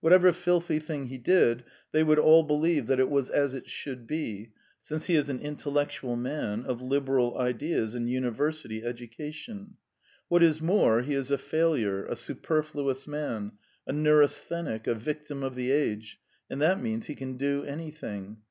Whatever 0.00 0.32
filthy 0.32 0.78
thing 0.78 1.08
he 1.08 1.18
did, 1.18 1.62
they 1.92 2.02
would 2.02 2.18
all 2.18 2.42
believe 2.44 2.86
that 2.86 2.98
it 2.98 3.10
was 3.10 3.28
as 3.28 3.52
it 3.52 3.68
should 3.68 4.06
be, 4.06 4.52
since 4.80 5.04
he 5.04 5.14
is 5.16 5.28
an 5.28 5.38
intellectual 5.38 6.16
man, 6.16 6.64
of 6.64 6.80
liberal 6.80 7.36
ideas 7.38 7.94
and 7.94 8.08
university 8.08 8.82
education. 8.82 9.74
What 10.28 10.42
is 10.42 10.62
more, 10.62 11.02
he 11.02 11.12
is 11.12 11.30
a 11.30 11.36
failure, 11.36 12.06
a 12.06 12.16
superfluous 12.16 13.06
man, 13.06 13.52
a 13.86 13.92
neurasthenic, 13.92 14.86
a 14.86 14.94
victim 14.94 15.42
of 15.42 15.54
the 15.54 15.70
age, 15.70 16.20
and 16.48 16.58
that 16.62 16.80
means 16.80 17.08
he 17.08 17.14
can 17.14 17.36
do 17.36 17.62
anything. 17.64 18.38